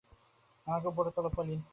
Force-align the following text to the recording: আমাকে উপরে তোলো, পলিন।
আমাকে 0.67 0.87
উপরে 0.87 1.09
তোলো, 1.11 1.29
পলিন। 1.35 1.61